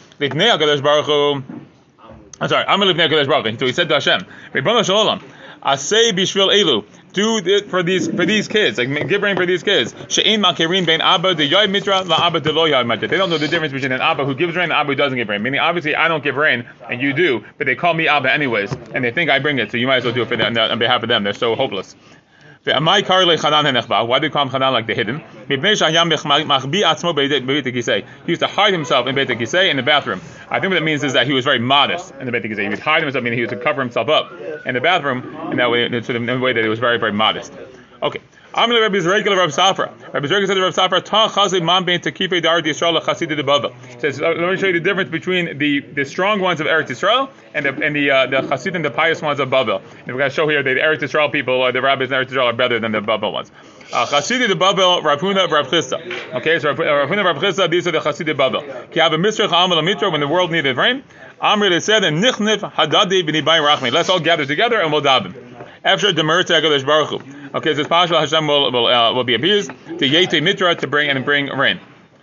I'm 2.39 2.49
sorry, 2.49 2.65
Amar 2.69 2.87
Lifnei 2.89 3.09
HaKadosh 3.09 3.29
Baruch. 3.29 3.59
So 3.59 3.67
he 3.67 3.73
said 3.73 3.89
to 3.89 3.95
Hashem, 3.95 4.27
Ribbon 4.53 4.85
Shalom, 4.85 5.21
Asay 5.63 6.11
Bishvil 6.11 6.53
Elu, 6.53 6.85
do 7.17 7.39
it 7.39 7.71
for 7.71 7.83
these 7.83 8.07
for 8.09 8.27
these 8.27 8.47
kids, 8.47 8.77
like 8.77 9.09
give 9.09 9.23
rain 9.23 9.37
for 9.37 9.47
these 9.47 9.63
kids. 9.63 9.95
Abba 9.95 11.35
de 11.35 11.49
yoy 11.49 11.67
mitra 11.67 12.03
la 12.03 12.27
abba 12.27 12.41
de 12.41 12.53
lo 12.53 12.85
mitra. 12.85 13.09
They 13.09 13.17
don't 13.17 13.31
know 13.31 13.39
the 13.39 13.49
difference 13.49 13.73
between 13.73 13.93
an 13.93 14.03
abba 14.03 14.25
who 14.27 14.35
gives 14.35 14.55
rain 14.55 14.65
and 14.65 14.73
an 14.73 14.79
abba 14.79 14.89
who 14.93 14.97
doesn't 14.97 15.17
give 15.17 15.29
rain. 15.29 15.43
Meaning, 15.43 15.61
obviously, 15.61 15.97
I 15.97 16.09
don't 16.09 16.23
give 16.23 16.37
rain 16.37 16.69
and 16.91 17.01
you 17.01 17.15
do, 17.15 17.43
but 17.57 17.67
they 17.67 17.75
call 17.75 17.95
me 17.95 18.07
abba 18.07 18.31
anyways, 18.31 18.71
and 18.95 19.03
they 19.03 19.11
think 19.11 19.31
I 19.31 19.39
bring 19.39 19.59
it, 19.59 19.71
so 19.73 19.79
you 19.79 19.87
might 19.87 19.97
as 19.97 20.05
well 20.05 20.13
do 20.13 20.23
it 20.23 20.29
for 20.29 20.37
them, 20.37 20.57
on 20.59 20.79
behalf 20.79 21.03
of 21.03 21.09
them. 21.09 21.25
They're 21.25 21.33
so 21.33 21.57
hopeless. 21.57 21.97
Why 22.67 23.01
do 23.01 24.27
you 24.27 24.31
call 24.31 24.49
him 24.49 24.61
like 24.61 24.87
the 24.89 24.95
hidden? 24.95 25.23
He 25.47 25.55
used 28.33 28.41
to 28.41 28.47
hide 28.49 28.73
himself 28.73 29.07
in 29.07 29.15
Beit 29.15 29.29
Kisei 29.29 29.71
in 29.71 29.77
the 29.77 29.85
bathroom. 29.85 30.21
I 30.51 30.59
think 30.59 30.71
what 30.71 30.81
that 30.81 30.83
means 30.83 31.05
is 31.05 31.13
that 31.13 31.29
he 31.29 31.33
was 31.33 31.45
very 31.45 31.61
modest 31.61 32.13
in 32.19 32.27
the 32.27 32.33
Beit 32.33 32.43
Kisei. 32.43 32.65
He 32.65 32.69
would 32.69 32.81
hide 32.81 33.05
himself, 33.05 33.23
meaning 33.23 33.39
he 33.39 33.47
would 33.47 33.63
cover 33.63 33.81
himself 33.83 34.09
up 34.09 34.33
in 34.67 34.75
the 34.75 34.81
bathroom 34.81 35.23
in 35.53 35.59
that 35.59 35.71
way, 35.71 35.87
in 35.87 35.95
a 35.95 36.39
way 36.39 36.53
that 36.53 36.63
he 36.65 36.69
was 36.69 36.81
very, 36.81 36.99
very 36.99 37.13
modest. 37.13 37.53
Okay. 38.03 38.21
Amil 38.57 38.81
Rabbi 38.81 39.01
regular 39.01 39.37
Rabbi 39.37 39.53
Safra. 39.53 39.93
Rabbi 40.15 40.29
Zerka 40.29 40.47
said 40.47 40.55
to 40.55 40.63
Rabbi 40.63 40.75
Safra, 40.75 41.05
Ta 41.05 41.29
chazi 41.29 41.63
man 41.63 41.85
bein 41.85 42.01
tekife 42.01 42.43
dar 42.43 42.63
Yisrael 42.63 42.99
chasidi 43.03 43.39
debava. 43.39 43.71
Says, 44.01 44.19
let 44.19 44.39
me 44.39 44.57
show 44.57 44.69
you 44.69 44.73
the 44.73 44.81
difference 44.81 45.11
between 45.11 45.59
the, 45.59 45.81
the 45.81 46.07
strong 46.07 46.41
ones 46.41 46.59
of 46.59 46.67
Eretz 46.67 46.87
Yisrael 46.87 47.29
and 47.53 47.67
the 47.67 47.85
and 47.85 47.95
the 47.95 48.11
uh, 48.11 48.27
the 48.27 48.81
the 48.83 48.91
pious 48.91 49.21
ones 49.21 49.41
of 49.41 49.51
Bavel. 49.51 49.83
And 49.83 50.07
we're 50.07 50.21
going 50.21 50.31
to 50.31 50.35
show 50.35 50.49
here 50.49 50.63
that 50.63 50.73
the 50.73 50.81
Eretz 50.81 51.01
Yisrael 51.01 51.31
people, 51.31 51.53
or 51.53 51.71
the 51.71 51.83
rabbis 51.83 52.11
in 52.11 52.15
Eretz 52.15 52.31
Yisrael, 52.31 52.47
are 52.47 52.55
better 52.55 52.81
than 52.81 52.93
the 52.93 53.03
Bavel 53.03 53.31
ones. 53.31 53.53
Uh, 53.93 54.07
chasidi 54.07 54.49
de 54.49 54.55
Bavel, 54.55 55.05
Rav 55.05 55.21
Huna, 55.21 55.51
Rav 55.51 55.67
Chisda. 55.67 56.35
Okay, 56.37 56.59
so 56.59 56.71
Rav 56.71 57.11
Huna, 57.11 57.25
Rav 57.25 57.37
Chisda, 57.37 57.71
these 57.71 57.87
are 57.87 57.93
the 57.93 57.99
chasidi 57.99 58.35
Bavel. 58.35 58.91
Ki 58.91 59.01
have 59.01 59.13
a 59.13 59.19
misrach 59.19 59.85
mitra 59.85 60.09
when 60.09 60.23
the 60.23 60.29
world 60.29 60.51
needed 60.51 60.79
rain. 60.79 61.05
Amri 61.43 61.69
they 61.69 61.81
said, 61.81 62.05
and 62.05 62.25
nichnif 62.25 62.61
hadadi 62.73 63.23
b'ni 63.23 63.43
rachmi. 63.43 63.93
Let's 63.93 64.09
all 64.09 64.19
gather 64.21 64.47
together 64.47 64.81
and 64.81 64.91
we'll 64.91 65.03
daven. 65.03 65.35
After 65.85 66.11
the 66.11 66.23
merita 66.23 66.87
Baruch. 66.87 67.36
Okay, 67.57 67.73
so 67.73 67.81
it's 67.81 67.89
possible 67.89 68.21
Hashem 68.21 68.47
will 68.47 68.71
will, 68.71 68.87
uh, 68.87 69.15
will 69.15 69.25
be 69.25 69.35
abused 69.35 69.71
to 69.71 70.07
Yete 70.07 70.43
Mitra 70.43 70.75
to 70.75 70.87
bring 70.87 71.09
and 71.09 71.25
bring 71.25 71.47
rain. 71.47 71.81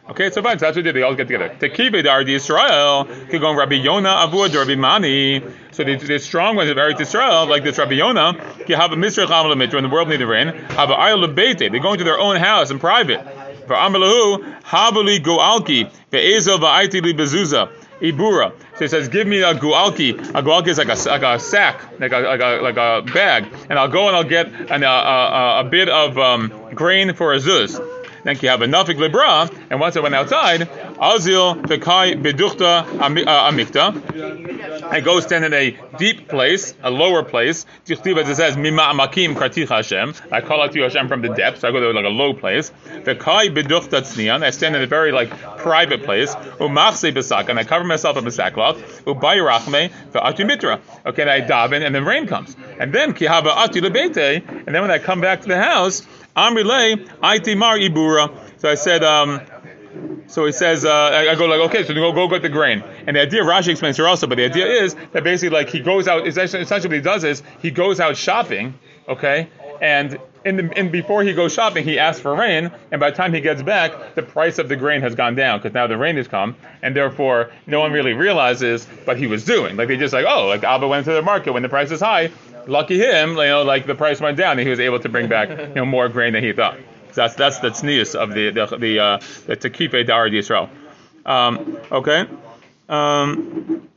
Okay, 0.07 0.29
so 0.29 0.43
fine. 0.43 0.59
So 0.59 0.65
that's 0.67 0.75
what 0.75 0.83
they 0.83 0.91
did. 0.91 0.95
They 0.95 1.01
all 1.01 1.15
get 1.15 1.27
together. 1.27 1.49
Tekive 1.59 2.03
Dar 2.03 2.21
Israel 2.21 3.05
could 3.05 3.41
go 3.41 3.55
Rabbi 3.55 3.79
Yona 3.79 4.27
Avud 4.27 4.53
Rabbi 4.53 4.75
Mani. 4.75 5.41
So 5.71 5.83
the, 5.83 5.95
the 5.95 6.19
strong 6.19 6.55
ones 6.55 6.69
of 6.69 6.77
Eretz 6.77 7.01
Israel, 7.01 7.47
like 7.47 7.63
this 7.63 7.79
Rabbi 7.79 7.93
Yona, 7.93 8.37
can 8.67 8.79
have 8.79 8.91
a 8.91 8.95
Mr. 8.95 9.25
Chamal 9.25 9.57
Mitra 9.57 9.81
the 9.81 9.89
world 9.89 10.07
needs 10.09 10.23
rain. 10.23 10.49
Have 10.49 10.91
a 10.91 10.95
Ayel 10.95 11.33
Beite. 11.33 11.71
They 11.71 11.79
go 11.79 11.93
into 11.93 12.03
their 12.03 12.19
own 12.19 12.35
house 12.35 12.69
in 12.69 12.77
private. 12.77 13.23
For 13.65 13.75
Amalahu 13.75 14.61
Habali 14.61 15.17
Goalki 15.17 15.91
Ve'ezel 16.11 16.59
Va'aiti 16.59 17.01
Li 17.01 17.13
Bezuza. 17.15 17.71
Ibura. 18.01 18.53
So 18.75 18.80
he 18.80 18.88
says, 18.88 19.08
give 19.08 19.27
me 19.27 19.42
a 19.42 19.53
gualki. 19.53 20.18
A 20.30 20.42
gualki 20.42 20.70
is 20.70 20.80
like 20.80 20.88
a, 20.89 21.10
like 21.10 21.22
a 21.22 21.39
sack, 21.39 22.00
like 22.00 22.12
a, 22.12 22.20
like 22.20 22.42
a, 22.42 22.62
like 22.62 22.77
a 22.77 23.03
bag. 23.13 23.46
And 23.70 23.77
I'll 23.77 23.88
go 23.88 24.08
and 24.08 24.15
I'll 24.15 24.24
get 24.24 24.48
an, 24.72 24.84
a, 24.84 24.88
a, 24.88 25.60
a 25.60 25.63
bit 25.70 25.89
of 25.89 26.18
um, 26.18 26.51
grain 26.74 27.13
for 27.13 27.34
a 27.34 27.38
zuz. 27.38 27.80
Then 28.24 28.38
you 28.42 28.50
have 28.50 28.62
enough 28.62 28.88
libra, 28.88 29.50
and 29.70 29.82
once 29.82 29.98
I 29.98 30.00
went 30.00 30.15
outside, 30.15 30.70
azil 30.95 31.62
fekai 31.63 32.21
beduchta 32.21 32.85
amikta. 32.85 33.93
I 34.91 35.00
go 35.00 35.19
stand 35.19 35.45
in 35.45 35.53
a 35.53 35.77
deep 35.97 36.27
place, 36.27 36.73
a 36.83 36.89
lower 36.89 37.23
place. 37.23 37.65
As 37.89 38.00
it 38.00 38.35
says, 38.35 38.57
mima 38.57 38.83
amakim 38.83 39.35
kartich 39.35 39.69
Hashem. 39.69 40.13
I 40.31 40.41
call 40.41 40.62
out 40.62 40.71
to 40.71 40.77
you 40.77 40.83
Hashem 40.83 41.07
from 41.07 41.21
the 41.21 41.29
depths. 41.29 41.62
So 41.62 41.67
I 41.67 41.71
go 41.71 41.79
to 41.79 41.91
like 41.91 42.05
a 42.05 42.09
low 42.09 42.33
place. 42.33 42.71
Fekai 42.85 43.53
beduchta 43.53 44.01
tznian. 44.01 44.43
I 44.43 44.50
stand 44.50 44.75
in 44.75 44.81
a 44.81 44.88
very 44.88 45.12
like 45.12 45.29
private 45.57 46.03
place. 46.03 46.35
Umachse 46.59 47.13
besak, 47.13 47.50
and 47.50 47.59
I 47.59 47.63
cover 47.63 47.83
myself 47.83 48.17
up 48.17 48.23
in 48.23 48.31
sackcloth. 48.31 49.03
Ubayi 49.05 49.41
rachme 49.41 49.91
ve'atu 50.12 50.45
mitra. 50.45 50.79
Okay, 51.05 51.21
and 51.21 51.31
I 51.31 51.41
daven, 51.41 51.85
and 51.85 51.93
then 51.93 52.05
rain 52.05 52.27
comes. 52.27 52.55
And 52.79 52.93
then 52.93 53.13
kihava 53.13 53.51
atu 53.53 53.81
lebete, 53.81 54.47
and 54.47 54.73
then 54.73 54.81
when 54.81 54.91
I 54.91 55.00
come 55.00 55.21
back 55.21 55.41
to 55.41 55.47
the 55.47 55.57
house. 55.57 56.05
Amrile, 56.35 57.07
Aitimar 57.19 57.77
Ibura. 57.88 58.31
So 58.59 58.67
I 58.67 58.73
said, 58.73 59.03
um, 59.03 59.39
so 60.27 60.46
he 60.46 60.51
says, 60.51 60.86
uh, 60.86 61.27
I, 61.30 61.36
go 61.36 61.46
like, 61.46 61.60
okay, 61.70 61.84
so 61.84 61.94
go 61.94 62.12
go 62.12 62.27
get 62.27 62.42
the 62.42 62.50
grain. 62.50 62.84
And 63.08 63.15
the 63.15 63.22
idea 63.22 63.44
Rashi 63.44 63.70
explains 63.70 63.98
here 63.98 64.08
also, 64.08 64.27
but 64.27 64.36
the 64.36 64.46
idea 64.46 64.65
is 64.65 64.96
that 65.12 65.24
basically 65.24 65.56
like 65.56 65.70
he 65.70 65.80
goes 65.80 66.08
out. 66.08 66.27
Essentially, 66.27 66.63
essentially 66.63 66.89
what 66.89 66.96
he 66.96 67.01
does 67.01 67.24
is 67.24 67.44
he 67.62 67.72
goes 67.72 68.00
out 68.00 68.18
shopping, 68.18 68.74
okay, 69.08 69.50
and 69.82 70.20
in, 70.46 70.58
the, 70.58 70.80
in 70.80 70.92
before 70.92 71.24
he 71.24 71.34
goes 71.34 71.53
shopping, 71.53 71.84
he 71.84 72.00
asks 72.00 72.22
for 72.22 72.36
rain, 72.36 72.72
and 72.92 73.00
by 73.00 73.10
the 73.10 73.15
time 73.15 73.34
he 73.34 73.42
gets 73.42 73.62
back, 73.62 74.15
the 74.15 74.24
price 74.24 74.60
of 74.60 74.70
the 74.70 74.75
grain 74.75 75.01
has 75.01 75.15
gone 75.15 75.36
down 75.36 75.60
because 75.60 75.74
now 75.74 75.88
the 75.88 75.98
rain 75.98 76.18
has 76.18 76.27
come, 76.27 76.56
and 76.82 76.96
therefore 76.96 77.51
no 77.65 77.80
one 77.80 77.92
really 77.92 78.13
realizes 78.13 78.86
what 79.06 79.18
he 79.18 79.27
was 79.27 79.46
doing. 79.46 79.75
Like 79.75 79.88
they 79.88 79.98
just 79.98 80.13
like, 80.13 80.25
oh, 80.27 80.48
like 80.48 80.63
Abba 80.63 80.88
went 80.88 81.06
to 81.06 81.13
the 81.13 81.22
market 81.22 81.53
when 81.53 81.63
the 81.63 81.70
price 81.70 81.92
is 81.92 82.00
high, 82.00 82.32
lucky 82.68 82.98
him, 82.98 83.32
you 83.32 83.36
know, 83.36 83.63
like 83.63 83.86
the 83.86 83.96
price 83.96 84.20
went 84.20 84.38
down 84.38 84.51
and 84.51 84.62
he 84.62 84.70
was 84.70 84.80
able 84.80 85.00
to 85.00 85.10
bring 85.10 85.27
back 85.27 85.50
you 85.50 85.75
know 85.75 85.86
more 85.86 86.10
grain 86.10 86.34
than 86.34 86.44
he 86.44 86.53
thought. 86.53 86.77
That's 87.15 87.36
that's 87.36 87.60
the 87.60 87.70
tznius 87.70 88.15
of 88.15 88.34
the 88.34 88.51
the 88.51 88.77
the, 88.77 89.00
uh, 89.00 89.17
the 89.46 89.55
tekife 89.58 90.08
dar 90.08 90.29
Yisrael. 90.29 90.70
Um, 91.25 91.77
okay. 91.91 92.25
Um, 92.89 93.89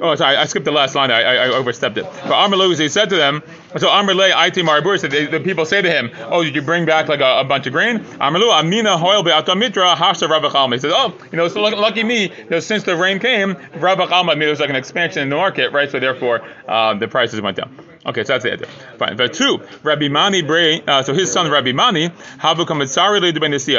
Oh, 0.00 0.16
sorry, 0.16 0.36
I 0.36 0.46
skipped 0.46 0.64
the 0.64 0.72
last 0.72 0.96
line. 0.96 1.12
I, 1.12 1.22
I, 1.22 1.34
I 1.34 1.48
overstepped 1.48 1.96
it. 1.96 2.04
But 2.24 2.32
Amr 2.32 2.74
he 2.74 2.88
said 2.88 3.10
to 3.10 3.16
them, 3.16 3.42
so 3.76 3.88
Amr 3.88 4.14
Le, 4.14 4.30
Aiti 4.30 4.62
Maribur, 4.62 4.98
said 4.98 5.12
the 5.12 5.38
people 5.38 5.64
say 5.64 5.80
to 5.80 5.88
him, 5.88 6.10
Oh, 6.24 6.42
did 6.42 6.56
you 6.56 6.62
bring 6.62 6.84
back 6.84 7.08
like 7.08 7.20
a, 7.20 7.40
a 7.40 7.44
bunch 7.44 7.68
of 7.68 7.72
grain? 7.72 8.04
Amr 8.20 8.40
Amina 8.42 8.98
Hoil 8.98 9.22
Be'atamitra, 9.22 9.94
Hashta 9.94 10.28
Chalma. 10.28 10.72
He 10.72 10.80
says, 10.80 10.92
Oh, 10.94 11.16
you 11.30 11.36
know, 11.36 11.46
so 11.46 11.60
lucky 11.60 12.02
me, 12.02 12.30
you 12.30 12.50
know, 12.50 12.60
since 12.60 12.82
the 12.82 12.96
rain 12.96 13.20
came, 13.20 13.54
Chalma, 13.54 14.30
I 14.30 14.34
mean, 14.34 14.52
like 14.58 14.70
an 14.70 14.76
expansion 14.76 15.22
in 15.22 15.28
the 15.28 15.36
market, 15.36 15.72
right? 15.72 15.90
So 15.90 16.00
therefore, 16.00 16.42
uh, 16.66 16.94
the 16.94 17.06
prices 17.06 17.40
went 17.40 17.56
down. 17.56 17.91
Okay, 18.04 18.24
so 18.24 18.32
that's 18.32 18.42
the 18.44 18.52
idea. 18.52 18.66
Fine. 18.98 19.16
But 19.16 19.32
two, 19.32 19.62
Rabbi 19.84 20.08
Mani 20.08 20.42
uh, 20.88 21.02
so 21.04 21.14
his 21.14 21.30
son 21.30 21.48
Rabbi 21.50 21.70
Mani, 21.70 22.10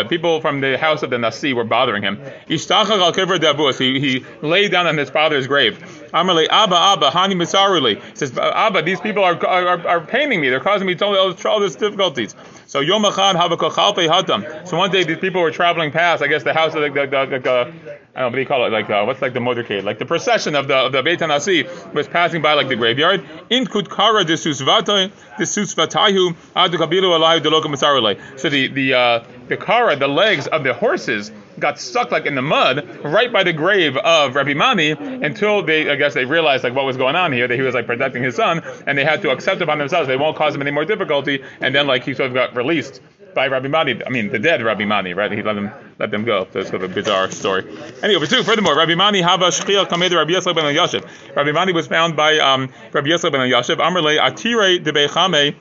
People 0.09 0.39
from 0.39 0.61
the 0.61 0.77
house 0.77 1.03
of 1.03 1.09
the 1.09 1.17
Nasi 1.17 1.51
were 1.51 1.65
bothering 1.65 2.03
him. 2.03 2.21
He 2.47 2.57
he 2.57 4.25
lay 4.41 4.69
down 4.69 4.87
on 4.87 4.97
his 4.97 5.09
father's 5.09 5.47
grave. 5.47 5.77
Amarle 6.13 6.47
Abba 6.49 6.75
Abba 6.75 7.09
Hani 7.09 7.33
Mitzaruli. 7.33 8.01
He 8.01 8.15
says, 8.15 8.37
Abba, 8.37 8.81
these 8.83 9.01
people 9.01 9.25
are, 9.25 9.45
are, 9.45 9.87
are 9.87 10.01
paining 10.01 10.39
me. 10.39 10.49
They're 10.49 10.61
causing 10.61 10.87
me 10.87 10.95
all, 10.95 11.35
all 11.45 11.59
these 11.59 11.75
difficulties. 11.75 12.33
So 12.67 12.79
Yom 12.79 13.03
Havakochalpe 13.03 14.07
Hatam. 14.07 14.65
So 14.67 14.77
one 14.77 14.89
day 14.91 15.03
these 15.03 15.19
people 15.19 15.41
were 15.41 15.51
traveling 15.51 15.91
past, 15.91 16.23
I 16.23 16.27
guess, 16.27 16.43
the 16.43 16.53
house 16.53 16.75
of 16.75 16.81
the, 16.81 16.89
the, 16.89 17.05
the, 17.07 17.39
the 17.39 17.97
I 18.15 18.21
don't 18.21 18.31
know 18.31 18.35
what 18.35 18.41
you 18.41 18.45
call 18.45 18.65
it, 18.65 18.71
like 18.71 18.91
uh, 18.91 19.03
what's 19.05 19.23
like 19.23 19.33
the 19.33 19.39
motorcade, 19.39 19.83
like 19.83 19.97
the 19.97 20.05
procession 20.05 20.53
of 20.53 20.67
the 20.67 20.75
of 20.75 20.91
the 20.91 21.01
Beit 21.01 21.19
Hanasi 21.19 21.93
was 21.95 22.07
passing 22.07 22.43
by 22.43 22.53
like 22.53 22.67
the 22.67 22.75
graveyard. 22.75 23.25
In 23.49 23.65
Kutkara 23.65 24.23
desusvatay 24.23 25.11
desusvatayu 25.39 26.35
adu 26.55 26.75
kabilu 26.75 27.09
alayu 27.17 27.41
mitzarule. 27.41 28.39
So 28.39 28.49
the 28.49 28.67
the 28.67 28.93
uh, 28.93 29.23
the 29.47 29.57
kara, 29.57 29.95
the 29.95 30.07
legs 30.07 30.45
of 30.45 30.63
the 30.63 30.75
horses 30.75 31.31
got 31.57 31.79
stuck 31.79 32.11
like 32.11 32.27
in 32.27 32.35
the 32.35 32.43
mud 32.43 33.03
right 33.03 33.33
by 33.33 33.43
the 33.43 33.53
grave 33.53 33.97
of 33.97 34.35
Rabbi 34.35 34.53
Mani 34.53 34.91
until 34.91 35.63
they, 35.63 35.89
I 35.89 35.95
guess, 35.95 36.13
they 36.13 36.25
realized 36.25 36.63
like 36.63 36.75
what 36.75 36.85
was 36.85 36.97
going 36.97 37.15
on 37.15 37.31
here, 37.31 37.47
that 37.47 37.55
he 37.55 37.61
was 37.61 37.73
like 37.73 37.87
protecting 37.87 38.21
his 38.21 38.35
son, 38.35 38.61
and 38.85 38.95
they 38.95 39.05
had 39.05 39.23
to 39.23 39.31
accept 39.31 39.59
upon 39.61 39.79
themselves 39.79 40.07
they 40.07 40.17
won't 40.17 40.37
cause 40.37 40.53
him 40.53 40.61
any 40.61 40.71
more 40.71 40.85
difficulty, 40.85 41.43
and 41.61 41.73
then 41.73 41.87
like 41.87 42.03
he 42.03 42.13
sort 42.13 42.27
of 42.27 42.35
got 42.35 42.55
released 42.55 43.01
by 43.33 43.47
Rabbi 43.47 43.67
Mani. 43.67 44.01
I 44.05 44.09
mean, 44.09 44.29
the 44.29 44.39
dead 44.39 44.61
Rabbi 44.61 44.85
Mani, 44.85 45.13
right? 45.13 45.31
He 45.31 45.41
let 45.41 45.53
them 45.53 45.71
let 45.99 46.11
them 46.11 46.23
go. 46.25 46.45
So 46.45 46.59
that's 46.59 46.69
sort 46.69 46.83
of 46.83 46.91
a 46.91 46.93
bizarre 46.93 47.31
story. 47.31 47.65
Anyway, 48.01 48.25
two. 48.25 48.43
Furthermore, 48.43 48.77
Rabbi 48.77 48.95
Mani 48.95 49.21
hava 49.21 49.47
shchiel 49.47 49.87
kamed 49.87 50.11
Rabbi 50.11 50.31
Yisrael 50.31 50.55
ben 50.55 50.65
Yashiv. 50.65 51.35
Rabbi 51.35 51.51
Mani 51.51 51.73
was 51.73 51.87
found 51.87 52.15
by 52.15 52.39
um, 52.39 52.69
Rabbi 52.91 53.07
Yisrael 53.07 53.31
ben 53.31 53.41
Yashiv. 53.41 53.77
Amrle 53.77 54.19
atire 54.19 54.83
debechame 54.83 55.55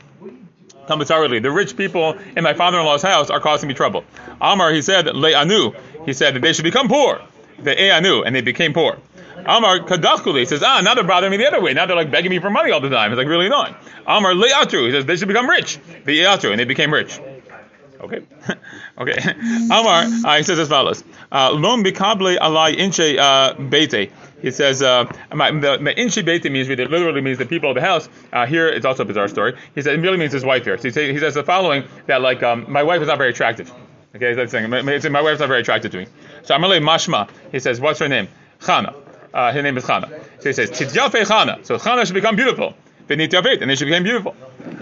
the 0.86 1.50
rich 1.50 1.76
people 1.76 2.18
in 2.36 2.42
my 2.42 2.54
father-in-law's 2.54 3.02
house 3.02 3.30
are 3.30 3.40
causing 3.40 3.68
me 3.68 3.74
trouble. 3.74 4.04
Amar, 4.40 4.72
he 4.72 4.82
said, 4.82 5.06
Le 5.06 5.32
anu. 5.32 5.72
He 6.04 6.12
said 6.12 6.34
that 6.34 6.42
they 6.42 6.52
should 6.52 6.64
become 6.64 6.88
poor. 6.88 7.20
The 7.62 7.80
e 7.80 7.90
anu, 7.90 8.22
and 8.22 8.34
they 8.34 8.40
became 8.40 8.72
poor. 8.72 8.98
Amar 9.46 9.80
kadachkuli. 9.80 10.40
He 10.40 10.44
says, 10.46 10.62
ah, 10.62 10.80
now 10.82 10.94
they're 10.94 11.04
bothering 11.04 11.30
me 11.30 11.36
the 11.36 11.46
other 11.46 11.62
way. 11.62 11.72
Now 11.72 11.86
they're 11.86 11.96
like 11.96 12.10
begging 12.10 12.30
me 12.30 12.38
for 12.40 12.50
money 12.50 12.72
all 12.72 12.80
the 12.80 12.90
time. 12.90 13.12
It's 13.12 13.18
like 13.18 13.28
really 13.28 13.46
annoying. 13.46 13.74
Amar 14.06 14.34
le'atru. 14.34 14.86
He 14.86 14.92
says 14.92 15.04
they 15.06 15.16
should 15.16 15.28
become 15.28 15.48
rich. 15.48 15.78
The 16.04 16.20
e'atru, 16.20 16.50
and 16.50 16.60
they 16.60 16.64
became 16.64 16.92
rich. 16.92 17.18
Okay, 18.02 18.23
okay. 18.99 19.16
Amar, 19.71 20.04
uh, 20.25 20.37
he 20.37 20.42
says 20.42 20.59
as 20.59 20.68
follows: 20.68 21.04
uh, 21.30 21.52
Lom 21.52 21.85
bikable 21.85 22.37
alai 22.38 22.76
inche 22.76 23.16
uh, 23.16 23.54
bete. 23.54 24.11
He 24.42 24.50
says, 24.50 24.82
uh, 24.82 25.04
the, 25.30 25.78
the 25.80 25.97
inchi 25.97 26.23
bete 26.23 26.50
means 26.50 26.68
it 26.68 26.78
literally 26.78 27.21
means 27.21 27.38
the 27.38 27.47
people 27.47 27.71
of 27.71 27.76
the 27.76 27.80
house. 27.80 28.09
Uh, 28.32 28.44
here 28.44 28.66
it's 28.68 28.85
also 28.85 29.04
a 29.04 29.06
bizarre 29.06 29.28
story. 29.28 29.56
He 29.76 29.82
says 29.82 29.97
it 29.97 30.00
really 30.00 30.16
means 30.16 30.32
his 30.32 30.44
wife 30.44 30.64
here. 30.64 30.76
So 30.78 30.88
he, 30.88 30.90
say, 30.90 31.12
he 31.12 31.18
says 31.21 31.35
the 31.35 31.44
following 31.44 31.85
that 32.06 32.21
like 32.23 32.42
um, 32.42 32.66
my 32.68 32.82
wife 32.82 33.00
is 33.00 33.06
not 33.06 33.18
very 33.18 33.30
attractive. 33.30 33.73
Okay, 34.16 34.35
that's 34.35 34.50
saying 34.50 34.68
my, 34.68 34.82
my 34.82 35.23
wife's 35.23 35.40
not 35.40 35.49
very 35.49 35.61
attractive 35.61 35.92
to 35.92 35.99
me. 35.99 36.06
So 36.42 36.56
Amalei 36.56 36.82
Mashma. 36.82 37.30
He 37.52 37.61
says, 37.61 37.80
what's 37.80 38.00
her 38.00 38.09
name? 38.09 38.28
Chana. 38.61 38.94
Uh, 39.32 39.52
her 39.52 39.62
name 39.62 39.78
is 39.78 39.85
Chana. 39.85 40.09
So 40.40 40.49
he 40.49 40.52
says, 40.52 40.71
Tidyafe 40.71 41.25
Chana. 41.25 41.64
So 41.64 41.78
Chana 41.78 42.04
should 42.04 42.14
become 42.14 42.35
beautiful. 42.37 42.75
V'nityavit, 43.09 43.61
and 43.61 43.71
then 43.71 43.76
she 43.76 43.85
became 43.85 44.02
beautiful. 44.02 44.35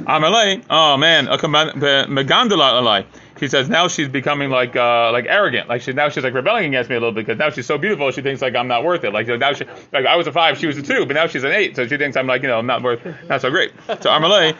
Amalei. 0.06 0.62
Oh 0.70 0.96
man, 0.96 1.28
a 1.28 1.38
megandala 1.38 2.80
alai 2.80 3.06
she 3.40 3.48
says 3.48 3.70
now 3.70 3.88
she's 3.88 4.08
becoming 4.08 4.50
like 4.50 4.76
uh, 4.76 5.10
like 5.12 5.24
arrogant. 5.26 5.68
Like 5.68 5.80
she 5.80 5.94
now 5.94 6.10
she's 6.10 6.22
like 6.22 6.34
rebelling 6.34 6.66
against 6.66 6.90
me 6.90 6.96
a 6.96 7.00
little 7.00 7.12
bit 7.12 7.26
because 7.26 7.38
now 7.38 7.48
she's 7.48 7.64
so 7.66 7.78
beautiful. 7.78 8.10
She 8.10 8.20
thinks 8.20 8.42
like 8.42 8.54
I'm 8.54 8.68
not 8.68 8.84
worth 8.84 9.02
it. 9.02 9.14
Like 9.14 9.26
now 9.26 9.54
she 9.54 9.64
like 9.92 10.04
I 10.04 10.16
was 10.16 10.26
a 10.26 10.32
five, 10.32 10.58
she 10.58 10.66
was 10.66 10.76
a 10.76 10.82
two, 10.82 11.06
but 11.06 11.14
now 11.14 11.26
she's 11.26 11.42
an 11.42 11.52
eight. 11.52 11.74
So 11.74 11.86
she 11.86 11.96
thinks 11.96 12.18
I'm 12.18 12.26
like 12.26 12.42
you 12.42 12.48
know 12.48 12.58
I'm 12.58 12.66
not 12.66 12.82
worth 12.82 13.02
not 13.28 13.40
so 13.40 13.50
great. 13.50 13.72
So 13.86 14.10
Amalei 14.10 14.54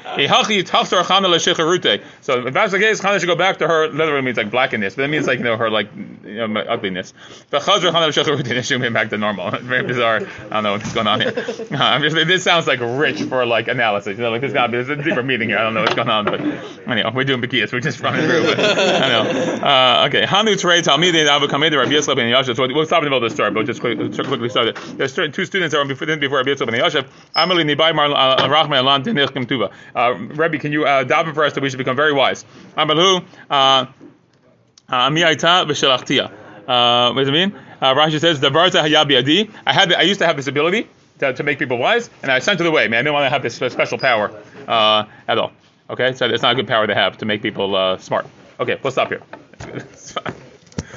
So 2.23 2.47
if 2.47 2.55
that's 2.55 2.73
the 2.73 2.79
case, 2.79 3.01
Chana 3.01 3.21
should 3.21 3.27
go 3.27 3.37
back 3.37 3.59
to 3.59 3.69
her. 3.69 3.89
Literally 3.89 4.23
means 4.23 4.39
like 4.39 4.51
blackness, 4.51 4.95
but 4.95 5.05
it 5.05 5.09
means 5.09 5.27
like 5.27 5.39
you 5.39 5.45
know 5.45 5.59
her 5.59 5.69
like 5.69 5.91
you 6.25 6.49
know 6.49 6.61
ugliness. 6.63 7.13
But 7.51 7.63
Chazra 7.63 7.91
Chana 7.91 8.09
Shecharute 8.09 8.65
should 8.67 8.81
be 8.81 8.89
back 8.89 9.11
to 9.11 9.19
normal. 9.19 9.51
Very 9.51 9.87
bizarre. 9.87 10.17
I 10.17 10.49
don't 10.49 10.63
know 10.63 10.73
what's 10.73 10.95
going 10.95 11.07
on 11.07 11.21
here. 11.21 11.33
Just, 12.01 12.15
this 12.15 12.43
sounds 12.43 12.67
like 12.67 12.81
rich 12.81 13.21
for 13.23 13.45
like 13.45 13.69
analysis. 13.69 14.17
You 14.17 14.23
know, 14.23 14.31
like 14.31 14.41
there's 14.41 14.55
got 14.55 14.71
there's 14.71 14.89
a 14.89 14.97
deeper 15.11 15.23
meaning 15.23 15.49
here. 15.49 15.59
I 15.59 15.63
don't 15.63 15.75
know 15.75 15.83
what's 15.83 15.95
going 15.95 16.09
on, 16.09 16.25
but 16.25 16.41
anyway, 16.41 17.11
we're 17.15 17.25
doing 17.25 17.41
Bekias. 17.43 17.73
We're 17.73 17.81
just 17.81 18.01
running 18.01 18.27
through. 18.27 18.45
But, 18.45 18.61
I 18.61 19.09
know. 19.09 19.23
Uh, 19.67 20.07
okay. 20.09 20.25
Hanu 20.25 20.53
Tzrei 20.53 20.83
Talmidin 20.83 21.27
Abu 21.27 21.49
Kamed 21.49 21.75
Rabbi 21.75 21.91
Yisrael 21.91 22.17
ben 22.17 22.33
Yashav. 22.33 22.57
So 22.57 22.67
we'll 22.67 22.87
stop 22.87 23.03
in 23.03 23.05
the 23.05 23.11
middle 23.11 23.25
of 23.25 23.31
the 23.31 23.35
story, 23.35 23.51
but 23.51 23.57
we'll 23.57 23.67
just 23.67 23.81
quickly, 23.81 24.09
quickly 24.09 24.49
start 24.49 24.69
it. 24.69 24.77
There's 24.97 25.15
two 25.15 25.45
students 25.45 25.73
that 25.73 25.79
were 25.79 25.85
before, 25.85 26.17
before 26.17 26.39
Rabbi 26.39 26.51
Yisrael 26.51 26.71
ben 26.71 26.81
Yashav. 26.81 27.09
Amali 27.37 27.65
Nibai 27.65 27.95
Mar 27.95 28.11
uh, 28.11 28.49
Rachma 28.49 28.77
Alan 28.77 29.03
Tinich 29.03 29.33
Kim 29.33 29.47
Tuva. 29.47 29.73
Uh, 29.95 30.15
Rabbi, 30.35 30.59
can 30.59 30.73
you 30.73 30.85
uh, 30.85 31.05
daven 31.05 31.35
for 31.35 31.45
us 31.45 31.55
that 31.55 31.63
we 31.63 31.71
should 31.71 31.79
become 31.79 31.97
very 31.97 32.13
wise? 32.13 32.45
Amalu 32.77 33.25
uh, 33.51 33.87
Ami 34.89 35.23
Aita 35.23 35.67
V'Shelachtia. 35.67 36.33
Uh, 36.67 37.13
what 37.13 37.23
does 37.23 37.29
it 37.29 37.33
mean? 37.33 37.59
Uh, 37.81 37.95
Rashi 37.95 38.21
says, 38.21 38.39
"Davarta 38.39 38.83
hayabi 38.83 39.19
adi." 39.19 39.51
I 39.67 39.73
had, 39.73 39.93
I 39.93 40.03
used 40.03 40.21
to 40.21 40.27
have 40.27 40.37
this 40.37 40.47
ability 40.47 40.87
to, 41.21 41.33
to 41.33 41.43
make 41.43 41.59
people 41.59 41.79
wise, 41.79 42.11
and 42.23 42.31
I 42.31 42.41
sent 42.41 42.61
it 42.61 42.67
away. 42.67 42.89
Man, 42.89 42.99
I 42.99 43.03
didn't 43.03 43.15
want 43.15 43.27
to 43.27 43.31
have 43.31 43.43
this 43.43 43.55
special 43.55 43.99
power 43.99 44.31
uh, 44.67 45.05
at 45.29 45.39
all. 45.39 45.53
Okay, 45.89 46.13
so 46.15 46.27
it's 46.27 46.43
not 46.43 46.53
a 46.53 46.55
good 46.55 46.69
power 46.69 46.87
to 46.87 46.95
have 46.95 47.19
to 47.19 47.25
make 47.25 47.43
people 47.43 47.75
uh, 47.75 47.99
smart. 47.99 48.27
Okay, 48.59 48.79
we'll 48.83 48.93
stop 48.93 49.09
here. 49.09 49.23